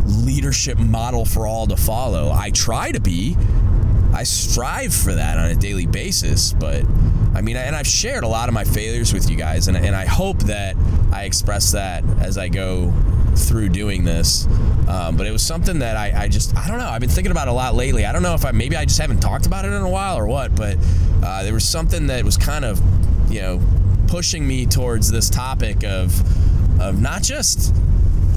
leadership 0.07 0.79
model 0.79 1.25
for 1.25 1.47
all 1.47 1.67
to 1.67 1.77
follow. 1.77 2.31
I 2.33 2.51
try 2.51 2.93
to 2.93 3.01
be. 3.01 3.37
I 4.13 4.25
strive 4.25 4.93
for 4.93 5.15
that 5.15 5.39
on 5.39 5.47
a 5.47 5.55
daily 5.55 5.87
basis, 5.87 6.53
but 6.53 6.85
I 7.35 7.43
mean, 7.43 7.57
and 7.57 7.77
I've 7.77 7.87
shared 7.87 8.25
a 8.25 8.29
lot 8.29 8.49
of 8.49 8.55
my 8.55 8.65
failures 8.65 9.13
with 9.13 9.31
you 9.31 9.37
guys, 9.37 9.69
and, 9.69 9.77
and 9.77 9.95
I 9.95 10.05
hope 10.05 10.39
that 10.45 10.77
I 11.13 11.25
express 11.25 11.73
that 11.73 12.05
as 12.19 12.37
I 12.37 12.49
go 12.49 12.93
through 13.37 13.69
doing 13.69 14.05
this. 14.05 14.47
Um, 14.89 15.17
but 15.17 15.27
it 15.27 15.31
was 15.31 15.43
something 15.43 15.79
that 15.79 15.97
I, 15.97 16.25
I 16.25 16.29
just 16.29 16.57
I 16.57 16.67
don't 16.67 16.79
know. 16.79 16.89
I've 16.89 17.01
been 17.01 17.11
thinking 17.11 17.31
about 17.31 17.47
a 17.47 17.53
lot 17.53 17.77
lately. 17.77 18.05
I 18.05 18.13
don't 18.13 18.23
know 18.23 18.35
if 18.35 18.45
I 18.45 18.51
maybe 18.51 18.77
I 18.77 18.85
just 18.85 19.01
haven't 19.01 19.21
talked 19.21 19.47
about 19.47 19.65
it 19.65 19.69
in 19.69 19.83
a 19.83 19.89
while 19.89 20.19
or 20.19 20.27
what. 20.27 20.57
But 20.57 20.77
uh, 21.23 21.45
there 21.45 21.55
was 21.55 21.69
something 21.69 22.09
that 22.09 22.25
was 22.25 22.37
kind 22.37 22.65
of 22.65 22.81
you 23.31 23.41
know 23.41 23.61
pushing 24.09 24.47
me 24.47 24.67
towards 24.67 25.11
this 25.11 25.31
topic 25.31 25.85
of 25.85 26.21
of 26.81 27.01
not 27.01 27.23
just 27.23 27.73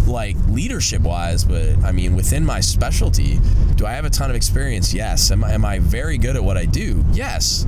like 0.08 0.36
leadership 0.50 1.02
wise, 1.02 1.44
but 1.44 1.78
I 1.84 1.92
mean 1.92 2.16
within 2.16 2.46
my 2.46 2.60
specialty, 2.60 3.40
do 3.76 3.86
I 3.86 3.92
have 3.92 4.06
a 4.06 4.10
ton 4.10 4.30
of 4.30 4.36
experience? 4.36 4.94
Yes. 4.94 5.32
Am 5.32 5.44
I, 5.44 5.54
am 5.54 5.66
I 5.66 5.80
very 5.80 6.18
good 6.18 6.36
at 6.36 6.44
what 6.44 6.58
I 6.58 6.66
do? 6.66 7.04
Yes. 7.14 7.66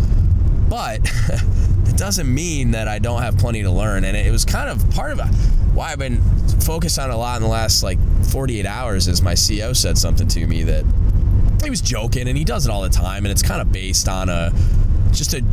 But 0.70 1.00
it 1.30 1.98
doesn't 1.98 2.32
mean 2.32 2.72
that 2.72 2.88
I 2.88 3.00
don't 3.00 3.22
have 3.22 3.38
plenty 3.38 3.62
to 3.64 3.72
learn. 3.72 4.04
And 4.04 4.18
it 4.18 4.32
was 4.32 4.46
kind 4.46 4.70
of 4.70 4.90
part 4.92 5.12
of 5.12 5.20
why 5.76 5.92
I've 5.92 6.00
been 6.00 6.22
focused 6.62 6.98
on 7.00 7.10
a 7.10 7.18
lot 7.18 7.38
in 7.38 7.44
the 7.44 7.50
last 7.50 7.84
like 7.84 8.00
48 8.32 8.66
hours 8.66 9.08
is 9.08 9.22
my 9.22 9.36
CO 9.36 9.74
said 9.74 9.98
something 9.98 10.28
to 10.30 10.48
me 10.48 10.64
that 10.64 10.86
he 11.64 11.70
was 11.70 11.82
joking 11.82 12.28
and 12.28 12.38
he 12.38 12.44
does 12.44 12.66
it 12.66 12.72
all 12.72 12.82
the 12.82 12.90
time 12.90 13.26
and 13.26 13.32
it's 13.32 13.42
kind 13.42 13.62
of 13.62 13.72
based 13.72 14.08
on 14.08 14.30
a 14.30 14.52
just 15.18 15.34
a 15.34 15.44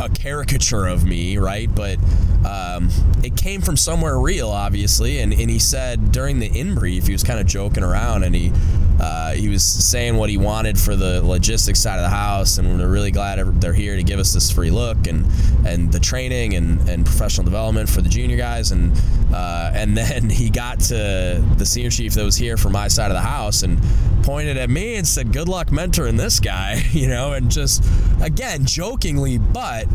a 0.00 0.08
caricature 0.10 0.86
of 0.86 1.04
me, 1.04 1.38
right? 1.38 1.72
But 1.74 1.98
um, 2.46 2.90
it 3.24 3.36
came 3.36 3.60
from 3.60 3.76
somewhere 3.76 4.18
real, 4.18 4.50
obviously. 4.50 5.18
And, 5.20 5.32
and 5.32 5.50
he 5.50 5.58
said 5.58 6.12
during 6.12 6.38
the 6.38 6.46
in 6.46 6.74
brief, 6.74 7.06
he 7.06 7.12
was 7.12 7.22
kind 7.22 7.40
of 7.40 7.46
joking 7.46 7.82
around 7.82 8.22
and 8.22 8.34
he 8.34 8.52
uh, 9.00 9.32
he 9.32 9.48
was 9.48 9.62
saying 9.62 10.16
what 10.16 10.30
he 10.30 10.38
wanted 10.38 10.78
for 10.78 10.96
the 10.96 11.22
logistics 11.22 11.80
side 11.80 11.96
of 11.96 12.02
the 12.02 12.08
house, 12.08 12.58
and 12.58 12.78
we're 12.78 12.88
really 12.88 13.10
glad 13.10 13.38
they're 13.60 13.74
here 13.74 13.96
to 13.96 14.02
give 14.02 14.18
us 14.18 14.32
this 14.32 14.50
free 14.50 14.70
look 14.70 15.06
and 15.06 15.26
and 15.66 15.92
the 15.92 16.00
training 16.00 16.54
and, 16.54 16.88
and 16.88 17.04
professional 17.04 17.44
development 17.44 17.88
for 17.88 18.00
the 18.00 18.08
junior 18.08 18.36
guys, 18.36 18.70
and 18.70 18.92
uh, 19.34 19.70
and 19.74 19.96
then 19.96 20.30
he 20.30 20.48
got 20.48 20.80
to 20.80 21.44
the 21.56 21.66
senior 21.66 21.90
chief 21.90 22.14
that 22.14 22.24
was 22.24 22.36
here 22.36 22.56
for 22.56 22.70
my 22.70 22.88
side 22.88 23.10
of 23.10 23.16
the 23.16 23.20
house 23.20 23.62
and 23.62 23.78
pointed 24.22 24.56
at 24.56 24.70
me 24.70 24.96
and 24.96 25.06
said, 25.06 25.32
"Good 25.32 25.48
luck 25.48 25.68
mentoring 25.68 26.16
this 26.16 26.40
guy," 26.40 26.82
you 26.92 27.08
know, 27.08 27.32
and 27.32 27.50
just 27.50 27.84
again 28.22 28.64
jokingly, 28.64 29.38
but 29.38 29.86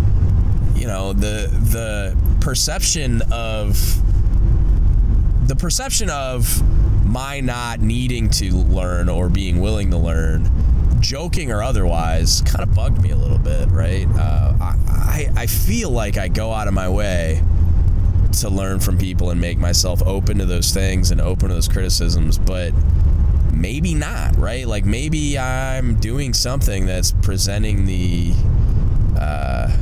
you 0.75 0.85
know 0.87 1.13
the 1.13 1.47
the 1.71 2.17
perception 2.39 3.23
of 3.31 3.77
the 5.47 5.55
perception 5.55 6.09
of 6.09 6.61
my 7.11 7.41
not 7.41 7.81
needing 7.81 8.29
to 8.29 8.51
learn 8.55 9.09
or 9.09 9.27
being 9.27 9.59
willing 9.59 9.91
to 9.91 9.97
learn, 9.97 10.49
joking 11.01 11.51
or 11.51 11.61
otherwise, 11.61 12.41
kind 12.45 12.63
of 12.63 12.73
bugged 12.73 13.01
me 13.01 13.11
a 13.11 13.17
little 13.17 13.37
bit, 13.37 13.69
right? 13.69 14.07
Uh, 14.15 14.53
I, 14.61 15.29
I 15.35 15.45
feel 15.45 15.89
like 15.89 16.17
I 16.17 16.29
go 16.29 16.53
out 16.53 16.69
of 16.69 16.73
my 16.73 16.87
way 16.87 17.43
to 18.39 18.49
learn 18.49 18.79
from 18.79 18.97
people 18.97 19.29
and 19.29 19.41
make 19.41 19.57
myself 19.57 20.01
open 20.05 20.37
to 20.37 20.45
those 20.45 20.71
things 20.71 21.11
and 21.11 21.19
open 21.19 21.49
to 21.49 21.55
those 21.55 21.67
criticisms, 21.67 22.37
but 22.37 22.73
maybe 23.51 23.93
not, 23.93 24.37
right? 24.37 24.65
Like 24.65 24.85
maybe 24.85 25.37
I'm 25.37 25.95
doing 25.99 26.33
something 26.33 26.85
that's 26.85 27.11
presenting 27.11 27.85
the. 27.85 28.33
Uh, 29.19 29.77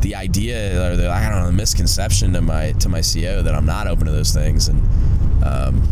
the 0.00 0.14
idea 0.14 0.92
or 0.92 0.96
the 0.96 1.10
I 1.10 1.28
don't 1.28 1.40
know 1.40 1.46
the 1.46 1.52
misconception 1.52 2.32
to 2.34 2.40
my 2.40 2.70
to 2.72 2.88
my 2.88 3.00
CO 3.00 3.42
that 3.42 3.52
I'm 3.52 3.66
not 3.66 3.88
open 3.88 4.06
to 4.06 4.12
those 4.12 4.32
things 4.32 4.68
and 4.68 4.80
um, 5.48 5.82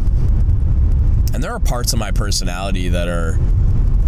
and 1.34 1.42
there 1.42 1.52
are 1.52 1.60
parts 1.60 1.92
of 1.92 1.98
my 1.98 2.10
personality 2.10 2.88
that 2.90 3.08
are 3.08 3.38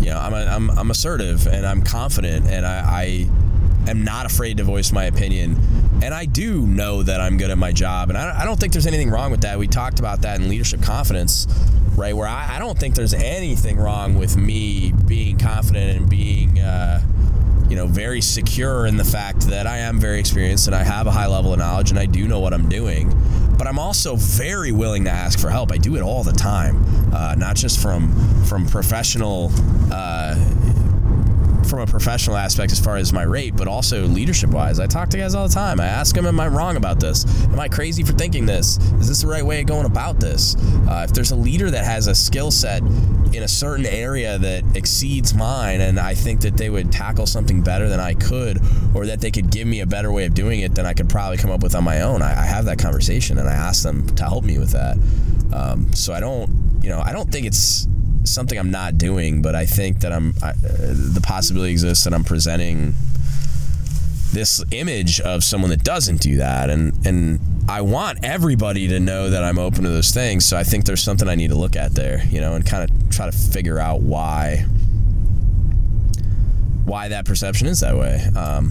you 0.00 0.10
know 0.10 0.18
I'm 0.18 0.32
a, 0.32 0.44
I'm, 0.44 0.70
I'm 0.70 0.90
assertive 0.90 1.46
and 1.46 1.66
I'm 1.66 1.82
confident 1.82 2.46
and 2.46 2.66
I, 2.66 3.28
I 3.86 3.90
am 3.90 4.04
not 4.04 4.26
afraid 4.26 4.58
to 4.58 4.64
voice 4.64 4.92
my 4.92 5.04
opinion. 5.04 5.56
And 6.00 6.14
I 6.14 6.26
do 6.26 6.64
know 6.64 7.02
that 7.02 7.20
I'm 7.20 7.38
good 7.38 7.50
at 7.50 7.58
my 7.58 7.72
job. 7.72 8.08
And 8.08 8.16
I, 8.16 8.42
I 8.42 8.44
don't 8.44 8.58
think 8.58 8.72
there's 8.72 8.86
anything 8.86 9.10
wrong 9.10 9.32
with 9.32 9.40
that. 9.40 9.58
We 9.58 9.66
talked 9.66 9.98
about 9.98 10.22
that 10.22 10.40
in 10.40 10.48
leadership 10.48 10.80
confidence 10.80 11.48
right? 11.98 12.16
Where 12.16 12.28
I, 12.28 12.56
I 12.56 12.58
don't 12.58 12.78
think 12.78 12.94
there's 12.94 13.12
anything 13.12 13.76
wrong 13.76 14.16
with 14.16 14.36
me 14.36 14.92
being 15.06 15.36
confident 15.36 15.98
and 15.98 16.08
being 16.08 16.58
uh, 16.60 17.02
you 17.68 17.76
know, 17.76 17.86
very 17.86 18.20
secure 18.20 18.86
in 18.86 18.96
the 18.96 19.04
fact 19.04 19.40
that 19.42 19.66
I 19.66 19.78
am 19.78 20.00
very 20.00 20.18
experienced 20.18 20.66
and 20.66 20.74
I 20.74 20.82
have 20.82 21.06
a 21.06 21.10
high 21.10 21.26
level 21.26 21.52
of 21.52 21.58
knowledge 21.58 21.90
and 21.90 21.98
I 21.98 22.06
do 22.06 22.26
know 22.26 22.40
what 22.40 22.54
I'm 22.54 22.68
doing. 22.68 23.14
But 23.58 23.66
I'm 23.66 23.78
also 23.78 24.16
very 24.16 24.72
willing 24.72 25.04
to 25.04 25.10
ask 25.10 25.38
for 25.38 25.50
help. 25.50 25.72
I 25.72 25.78
do 25.78 25.96
it 25.96 26.02
all 26.02 26.22
the 26.22 26.32
time, 26.32 26.84
uh, 27.12 27.34
not 27.36 27.56
just 27.56 27.80
from 27.80 28.12
from 28.44 28.66
professional. 28.66 29.50
Uh, 29.92 30.36
from 31.68 31.80
a 31.80 31.86
professional 31.86 32.34
aspect 32.34 32.72
as 32.72 32.80
far 32.80 32.96
as 32.96 33.12
my 33.12 33.22
rate, 33.22 33.54
but 33.54 33.68
also 33.68 34.06
leadership 34.06 34.48
wise. 34.50 34.80
I 34.80 34.86
talk 34.86 35.10
to 35.10 35.18
guys 35.18 35.34
all 35.34 35.46
the 35.46 35.52
time. 35.52 35.80
I 35.80 35.84
ask 35.84 36.14
them, 36.14 36.24
Am 36.24 36.40
I 36.40 36.48
wrong 36.48 36.76
about 36.76 36.98
this? 36.98 37.26
Am 37.44 37.60
I 37.60 37.68
crazy 37.68 38.02
for 38.02 38.12
thinking 38.12 38.46
this? 38.46 38.78
Is 38.98 39.08
this 39.08 39.20
the 39.20 39.26
right 39.26 39.44
way 39.44 39.60
of 39.60 39.66
going 39.66 39.84
about 39.84 40.18
this? 40.18 40.56
Uh, 40.88 41.04
if 41.06 41.12
there's 41.12 41.30
a 41.30 41.36
leader 41.36 41.70
that 41.70 41.84
has 41.84 42.06
a 42.06 42.14
skill 42.14 42.50
set 42.50 42.82
in 43.34 43.42
a 43.42 43.48
certain 43.48 43.86
area 43.86 44.38
that 44.38 44.64
exceeds 44.76 45.34
mine, 45.34 45.80
and 45.80 45.98
I 45.98 46.14
think 46.14 46.40
that 46.42 46.56
they 46.56 46.70
would 46.70 46.90
tackle 46.92 47.26
something 47.26 47.62
better 47.62 47.88
than 47.88 48.00
I 48.00 48.14
could, 48.14 48.60
or 48.94 49.06
that 49.06 49.20
they 49.20 49.30
could 49.30 49.50
give 49.50 49.66
me 49.66 49.80
a 49.80 49.86
better 49.86 50.10
way 50.10 50.24
of 50.24 50.34
doing 50.34 50.60
it 50.60 50.74
than 50.74 50.86
I 50.86 50.94
could 50.94 51.08
probably 51.08 51.36
come 51.36 51.50
up 51.50 51.62
with 51.62 51.74
on 51.74 51.84
my 51.84 52.02
own, 52.02 52.22
I, 52.22 52.30
I 52.30 52.44
have 52.44 52.64
that 52.66 52.78
conversation 52.78 53.38
and 53.38 53.48
I 53.48 53.54
ask 53.54 53.82
them 53.82 54.06
to 54.16 54.22
help 54.24 54.44
me 54.44 54.58
with 54.58 54.72
that. 54.72 54.96
Um, 55.52 55.92
so 55.94 56.12
I 56.12 56.20
don't, 56.20 56.50
you 56.82 56.88
know, 56.88 57.00
I 57.00 57.12
don't 57.12 57.30
think 57.30 57.46
it's 57.46 57.86
something 58.24 58.58
I'm 58.58 58.70
not 58.70 58.98
doing, 58.98 59.42
but 59.42 59.54
I 59.54 59.66
think 59.66 60.00
that 60.00 60.12
I'm 60.12 60.34
I, 60.42 60.50
uh, 60.50 60.54
the 60.60 61.20
possibility 61.22 61.72
exists 61.72 62.04
that 62.04 62.14
I'm 62.14 62.24
presenting 62.24 62.94
this 64.32 64.62
image 64.72 65.20
of 65.20 65.42
someone 65.42 65.70
that 65.70 65.82
doesn't 65.82 66.20
do 66.20 66.36
that 66.36 66.68
and 66.68 66.92
and 67.06 67.40
I 67.68 67.80
want 67.80 68.18
everybody 68.22 68.88
to 68.88 69.00
know 69.00 69.30
that 69.30 69.42
I'm 69.42 69.58
open 69.58 69.84
to 69.84 69.88
those 69.88 70.10
things 70.10 70.44
so 70.44 70.56
I 70.56 70.64
think 70.64 70.84
there's 70.84 71.02
something 71.02 71.28
I 71.28 71.34
need 71.34 71.48
to 71.48 71.54
look 71.54 71.76
at 71.76 71.94
there 71.94 72.22
you 72.26 72.40
know 72.40 72.54
and 72.54 72.64
kind 72.64 72.88
of 72.88 72.97
try 73.18 73.28
to 73.28 73.36
figure 73.36 73.80
out 73.80 74.00
why 74.00 74.64
why 76.84 77.08
that 77.08 77.24
perception 77.26 77.66
is 77.66 77.80
that 77.80 77.96
way. 77.96 78.24
Um, 78.36 78.70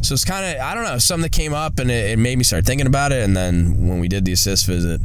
so 0.00 0.14
it's 0.14 0.24
kind 0.24 0.46
of 0.46 0.62
I 0.62 0.74
don't 0.74 0.84
know 0.84 0.98
something 0.98 1.22
that 1.22 1.32
came 1.32 1.52
up 1.52 1.80
and 1.80 1.90
it, 1.90 2.12
it, 2.12 2.18
made 2.20 2.38
me 2.38 2.44
start 2.44 2.64
thinking 2.64 2.86
about 2.86 3.10
it. 3.10 3.24
And 3.24 3.36
then 3.36 3.88
when 3.88 3.98
we 3.98 4.06
did 4.06 4.24
the 4.24 4.32
assist 4.32 4.64
visit 4.66 5.00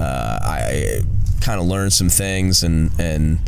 uh, 0.00 0.38
I 0.42 1.00
kind 1.42 1.60
of 1.60 1.66
learned 1.66 1.92
some 1.92 2.08
things 2.08 2.62
and 2.62 2.90
and 2.98 3.40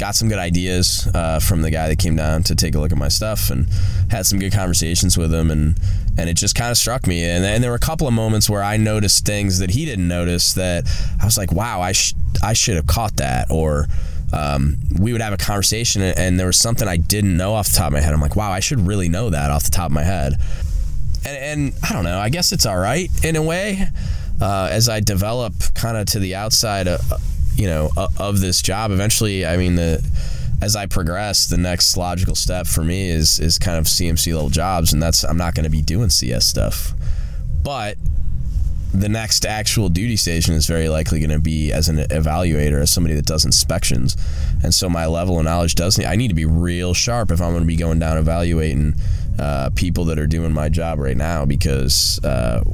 got 0.00 0.16
some 0.16 0.28
good 0.28 0.38
ideas 0.38 1.08
uh, 1.14 1.38
from 1.38 1.62
the 1.62 1.70
guy 1.70 1.88
that 1.88 1.98
came 2.00 2.16
down 2.16 2.42
to 2.42 2.56
take 2.56 2.74
a 2.74 2.80
look 2.80 2.90
at 2.90 2.98
my 2.98 3.08
stuff 3.08 3.50
and 3.50 3.66
had 4.10 4.26
some 4.26 4.40
good 4.40 4.52
conversations 4.52 5.16
with 5.16 5.32
him. 5.32 5.52
And 5.52 5.78
and 6.18 6.28
it 6.28 6.34
just 6.34 6.56
kind 6.56 6.72
of 6.72 6.76
struck 6.76 7.06
me. 7.06 7.22
And, 7.24 7.44
and 7.44 7.62
there 7.62 7.70
were 7.70 7.76
a 7.76 7.78
couple 7.78 8.08
of 8.08 8.14
moments 8.14 8.50
where 8.50 8.64
I 8.64 8.78
noticed 8.78 9.24
things 9.24 9.60
that 9.60 9.70
he 9.70 9.84
didn't 9.84 10.08
notice 10.08 10.54
that 10.54 10.88
I 11.22 11.24
was 11.24 11.38
like 11.38 11.52
wow 11.52 11.80
I 11.80 11.92
sh- 11.92 12.14
I 12.42 12.52
should 12.52 12.76
have 12.76 12.86
caught 12.86 13.16
that 13.16 13.50
or 13.50 13.86
um, 14.32 14.76
we 14.98 15.12
would 15.12 15.20
have 15.20 15.32
a 15.32 15.36
conversation 15.36 16.02
and 16.02 16.38
there 16.38 16.46
was 16.46 16.56
something 16.56 16.88
I 16.88 16.96
didn't 16.96 17.36
know 17.36 17.54
off 17.54 17.68
the 17.68 17.78
top 17.78 17.88
of 17.88 17.92
my 17.92 18.00
head. 18.00 18.12
I'm 18.12 18.20
like 18.20 18.36
wow 18.36 18.50
I 18.50 18.60
should 18.60 18.80
really 18.80 19.08
know 19.08 19.30
that 19.30 19.50
off 19.50 19.64
the 19.64 19.70
top 19.70 19.86
of 19.86 19.92
my 19.92 20.04
head. 20.04 20.34
And, 21.24 21.36
and 21.36 21.74
I 21.88 21.92
don't 21.92 22.04
know 22.04 22.18
I 22.18 22.28
guess 22.28 22.52
it's 22.52 22.66
all 22.66 22.78
right 22.78 23.10
in 23.24 23.36
a 23.36 23.42
way 23.42 23.88
uh, 24.40 24.68
as 24.70 24.88
I 24.88 25.00
develop 25.00 25.54
kind 25.74 25.96
of 25.96 26.06
to 26.08 26.18
the 26.18 26.34
outside 26.34 26.88
of, 26.88 27.00
you 27.54 27.66
know 27.66 27.90
of 28.18 28.40
this 28.40 28.60
job. 28.60 28.90
Eventually 28.90 29.46
i 29.46 29.56
mean 29.56 29.76
the 29.76 30.04
as 30.62 30.74
I 30.74 30.86
progress, 30.86 31.46
the 31.46 31.58
next 31.58 31.96
logical 31.96 32.34
step 32.34 32.66
for 32.66 32.82
me 32.82 33.10
is 33.10 33.38
is 33.38 33.58
kind 33.58 33.78
of 33.78 33.84
CMC 33.84 34.34
level 34.34 34.50
jobs, 34.50 34.92
and 34.92 35.02
that's 35.02 35.24
I'm 35.24 35.36
not 35.36 35.54
going 35.54 35.64
to 35.64 35.70
be 35.70 35.82
doing 35.82 36.08
CS 36.08 36.46
stuff, 36.46 36.92
but 37.62 37.96
the 39.00 39.08
next 39.08 39.44
actual 39.44 39.88
duty 39.88 40.16
station 40.16 40.54
is 40.54 40.66
very 40.66 40.88
likely 40.88 41.20
going 41.20 41.30
to 41.30 41.38
be 41.38 41.72
as 41.72 41.88
an 41.88 41.96
evaluator, 41.96 42.80
as 42.80 42.90
somebody 42.90 43.14
that 43.14 43.26
does 43.26 43.44
inspections, 43.44 44.16
and 44.62 44.74
so 44.74 44.88
my 44.88 45.06
level 45.06 45.38
of 45.38 45.44
knowledge 45.44 45.74
does 45.74 45.98
need 45.98 46.06
I 46.06 46.16
need 46.16 46.28
to 46.28 46.34
be 46.34 46.46
real 46.46 46.94
sharp 46.94 47.30
if 47.30 47.40
I'm 47.40 47.50
going 47.50 47.62
to 47.62 47.66
be 47.66 47.76
going 47.76 47.98
down 47.98 48.16
evaluating 48.16 48.94
uh, 49.38 49.70
people 49.74 50.06
that 50.06 50.18
are 50.18 50.26
doing 50.26 50.52
my 50.52 50.68
job 50.68 50.98
right 50.98 51.16
now 51.16 51.44
because. 51.44 52.22
Uh, 52.24 52.64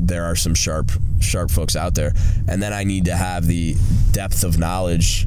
there 0.00 0.24
are 0.24 0.36
some 0.36 0.54
sharp 0.54 0.92
sharp 1.20 1.50
folks 1.50 1.74
out 1.74 1.94
there 1.94 2.12
and 2.46 2.62
then 2.62 2.72
i 2.72 2.84
need 2.84 3.04
to 3.04 3.16
have 3.16 3.46
the 3.46 3.74
depth 4.12 4.44
of 4.44 4.56
knowledge 4.56 5.26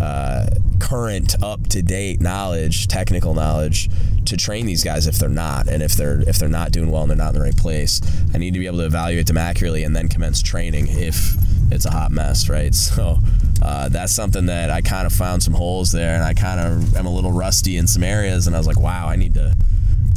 uh, 0.00 0.46
current 0.78 1.34
up 1.42 1.66
to 1.66 1.82
date 1.82 2.20
knowledge 2.20 2.86
technical 2.86 3.34
knowledge 3.34 3.90
to 4.26 4.36
train 4.36 4.66
these 4.66 4.84
guys 4.84 5.06
if 5.06 5.16
they're 5.18 5.28
not 5.28 5.68
and 5.68 5.82
if 5.82 5.92
they're 5.94 6.20
if 6.28 6.38
they're 6.38 6.48
not 6.48 6.72
doing 6.72 6.90
well 6.90 7.02
and 7.02 7.10
they're 7.10 7.18
not 7.18 7.28
in 7.28 7.34
the 7.34 7.40
right 7.40 7.56
place 7.56 8.00
i 8.34 8.38
need 8.38 8.52
to 8.52 8.60
be 8.60 8.66
able 8.66 8.78
to 8.78 8.86
evaluate 8.86 9.26
them 9.26 9.38
accurately 9.38 9.84
and 9.84 9.94
then 9.94 10.08
commence 10.08 10.42
training 10.42 10.86
if 10.88 11.34
it's 11.70 11.84
a 11.84 11.90
hot 11.90 12.10
mess 12.10 12.48
right 12.48 12.74
so 12.74 13.18
uh, 13.62 13.88
that's 13.88 14.12
something 14.12 14.46
that 14.46 14.70
i 14.70 14.80
kind 14.80 15.06
of 15.06 15.12
found 15.12 15.42
some 15.42 15.54
holes 15.54 15.92
there 15.92 16.14
and 16.14 16.24
i 16.24 16.34
kind 16.34 16.60
of 16.60 16.96
am 16.96 17.06
a 17.06 17.12
little 17.12 17.32
rusty 17.32 17.76
in 17.76 17.86
some 17.86 18.02
areas 18.02 18.46
and 18.46 18.56
i 18.56 18.58
was 18.58 18.66
like 18.66 18.78
wow 18.78 19.06
i 19.08 19.16
need 19.16 19.34
to 19.34 19.54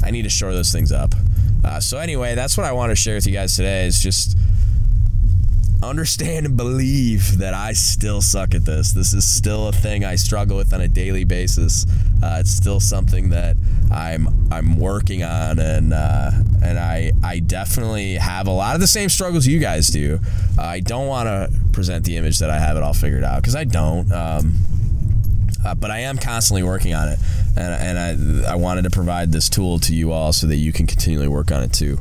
i 0.03 0.11
need 0.11 0.23
to 0.23 0.29
shore 0.29 0.53
those 0.53 0.71
things 0.71 0.91
up 0.91 1.13
uh, 1.65 1.79
so 1.79 1.97
anyway, 1.97 2.35
that's 2.35 2.57
what 2.57 2.65
I 2.65 2.71
want 2.73 2.91
to 2.91 2.95
share 2.95 3.15
with 3.15 3.25
you 3.25 3.33
guys 3.33 3.55
today. 3.55 3.87
Is 3.87 3.99
just 3.99 4.37
understand 5.81 6.45
and 6.45 6.55
believe 6.55 7.39
that 7.39 7.55
I 7.55 7.73
still 7.73 8.21
suck 8.21 8.53
at 8.53 8.65
this. 8.65 8.91
This 8.91 9.13
is 9.13 9.27
still 9.27 9.67
a 9.67 9.71
thing 9.71 10.05
I 10.05 10.15
struggle 10.15 10.57
with 10.57 10.73
on 10.73 10.81
a 10.81 10.87
daily 10.87 11.23
basis. 11.23 11.85
Uh, 12.23 12.37
it's 12.39 12.51
still 12.51 12.79
something 12.79 13.29
that 13.29 13.57
I'm 13.95 14.27
I'm 14.51 14.77
working 14.77 15.23
on, 15.23 15.57
and 15.57 15.93
uh, 15.93 16.31
and 16.61 16.77
I 16.77 17.13
I 17.23 17.39
definitely 17.39 18.15
have 18.15 18.47
a 18.47 18.51
lot 18.51 18.75
of 18.75 18.81
the 18.81 18.87
same 18.87 19.07
struggles 19.09 19.47
you 19.47 19.59
guys 19.59 19.87
do. 19.87 20.19
Uh, 20.57 20.63
I 20.63 20.81
don't 20.81 21.07
want 21.07 21.27
to 21.27 21.49
present 21.71 22.03
the 22.05 22.17
image 22.17 22.39
that 22.39 22.49
I 22.49 22.59
have 22.59 22.75
it 22.75 22.83
all 22.83 22.93
figured 22.93 23.23
out 23.23 23.41
because 23.41 23.55
I 23.55 23.63
don't. 23.63 24.11
Um, 24.11 24.53
uh, 25.65 25.73
but 25.73 25.89
I 25.89 25.99
am 25.99 26.17
constantly 26.17 26.61
working 26.61 26.93
on 26.93 27.07
it, 27.07 27.17
and, 27.57 27.97
and 27.97 28.45
I, 28.45 28.51
I 28.51 28.55
wanted 28.55 28.83
to 28.83 28.91
provide 28.91 29.31
this 29.31 29.49
tool 29.49 29.79
to 29.79 29.95
you 29.95 30.11
all 30.11 30.31
so 30.31 30.45
that 30.45 30.57
you 30.57 30.71
can 30.71 30.85
continually 30.85 31.27
work 31.27 31.51
on 31.51 31.63
it 31.63 31.73
too. 31.73 31.97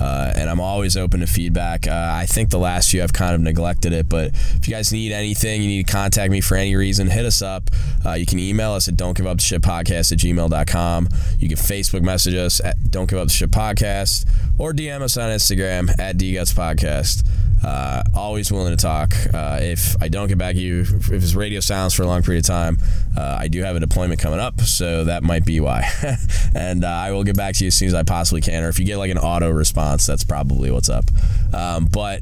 Uh, 0.00 0.32
and 0.36 0.50
I'm 0.50 0.60
always 0.60 0.96
open 0.96 1.20
to 1.20 1.26
feedback. 1.26 1.86
Uh, 1.86 2.10
I 2.12 2.26
think 2.26 2.50
the 2.50 2.58
last 2.58 2.90
few 2.90 3.02
I've 3.02 3.12
kind 3.12 3.34
of 3.34 3.40
neglected 3.40 3.92
it, 3.92 4.08
but 4.08 4.32
if 4.34 4.68
you 4.68 4.74
guys 4.74 4.92
need 4.92 5.12
anything, 5.12 5.62
you 5.62 5.68
need 5.68 5.86
to 5.86 5.92
contact 5.92 6.30
me 6.30 6.40
for 6.40 6.56
any 6.56 6.76
reason, 6.76 7.08
hit 7.08 7.24
us 7.24 7.42
up. 7.42 7.70
Uh, 8.04 8.12
you 8.12 8.26
can 8.26 8.38
email 8.38 8.72
us 8.72 8.88
at 8.88 8.96
don't 8.96 9.16
give 9.16 9.26
up 9.26 9.38
the 9.38 9.42
ship 9.42 9.62
podcast 9.62 10.12
at 10.12 10.18
gmail.com. 10.18 11.08
You 11.38 11.48
can 11.48 11.56
Facebook 11.56 12.02
message 12.02 12.34
us 12.34 12.60
at 12.60 12.90
don't 12.90 13.08
give 13.08 13.18
up 13.18 13.28
the 13.28 13.34
ship 13.34 13.50
podcast 13.50 14.28
or 14.58 14.72
DM 14.72 15.02
us 15.02 15.16
on 15.16 15.30
Instagram 15.30 15.90
at 15.98 16.16
dguts 16.16 16.52
podcast. 16.52 17.26
Uh, 17.64 18.02
always 18.14 18.52
willing 18.52 18.76
to 18.76 18.82
talk. 18.82 19.14
Uh, 19.32 19.58
if 19.60 20.00
I 20.00 20.08
don't 20.08 20.28
get 20.28 20.38
back 20.38 20.54
to 20.54 20.60
you, 20.60 20.82
if 20.82 21.10
it's 21.10 21.34
radio 21.34 21.60
silence 21.60 21.94
for 21.94 22.02
a 22.02 22.06
long 22.06 22.22
period 22.22 22.44
of 22.44 22.46
time, 22.46 22.78
uh, 23.16 23.36
I 23.40 23.48
do 23.48 23.62
have 23.62 23.76
a 23.76 23.80
deployment 23.80 24.20
coming 24.20 24.38
up, 24.38 24.60
so 24.60 25.04
that 25.04 25.22
might 25.22 25.44
be 25.44 25.60
why. 25.60 25.90
and 26.54 26.84
uh, 26.84 26.88
I 26.88 27.12
will 27.12 27.24
get 27.24 27.36
back 27.36 27.54
to 27.56 27.64
you 27.64 27.68
as 27.68 27.74
soon 27.74 27.88
as 27.88 27.94
I 27.94 28.02
possibly 28.02 28.40
can. 28.40 28.62
Or 28.62 28.68
if 28.68 28.78
you 28.78 28.84
get 28.84 28.98
like 28.98 29.10
an 29.10 29.18
auto 29.18 29.50
response, 29.50 30.06
that's 30.06 30.24
probably 30.24 30.70
what's 30.70 30.88
up. 30.88 31.04
Um, 31.52 31.86
but 31.86 32.20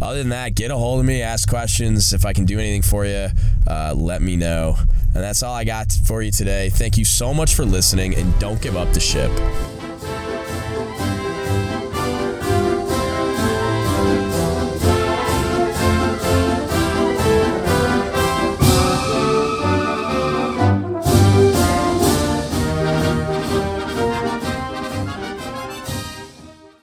other 0.00 0.18
than 0.18 0.30
that, 0.30 0.54
get 0.54 0.70
a 0.70 0.76
hold 0.76 1.00
of 1.00 1.06
me, 1.06 1.22
ask 1.22 1.48
questions. 1.48 2.12
If 2.12 2.24
I 2.24 2.32
can 2.32 2.44
do 2.44 2.58
anything 2.58 2.82
for 2.82 3.06
you, 3.06 3.28
uh, 3.66 3.94
let 3.96 4.22
me 4.22 4.36
know. 4.36 4.76
And 5.14 5.22
that's 5.22 5.42
all 5.42 5.54
I 5.54 5.64
got 5.64 5.92
for 5.92 6.22
you 6.22 6.30
today. 6.30 6.70
Thank 6.70 6.98
you 6.98 7.04
so 7.04 7.32
much 7.32 7.54
for 7.54 7.64
listening, 7.64 8.14
and 8.16 8.38
don't 8.38 8.60
give 8.60 8.76
up 8.76 8.92
the 8.92 9.00
ship. 9.00 9.30